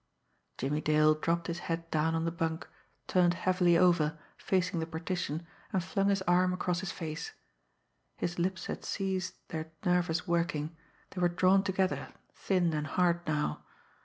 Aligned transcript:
Jimmie 0.57 0.81
Dale 0.81 1.13
dropped 1.13 1.45
his 1.45 1.59
head 1.69 1.87
down 1.91 2.15
on 2.15 2.25
the 2.25 2.31
bunk, 2.31 2.67
turned 3.05 3.35
heavily 3.35 3.77
over, 3.77 4.17
facing 4.35 4.79
the 4.79 4.87
partition, 4.87 5.45
and 5.71 5.83
flung 5.83 6.09
his 6.09 6.23
arm 6.23 6.53
across 6.53 6.79
his 6.79 6.91
face. 6.91 7.33
His 8.17 8.39
lips 8.39 8.65
had 8.65 8.83
ceased 8.83 9.47
their 9.49 9.71
nervous 9.85 10.27
working; 10.27 10.75
they 11.11 11.21
were 11.21 11.29
drawn 11.29 11.61
together, 11.61 12.11
thin 12.33 12.73
and 12.73 12.87
hard 12.87 13.19
now. 13.27 13.63